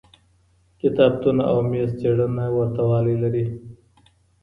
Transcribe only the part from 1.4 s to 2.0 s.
او میز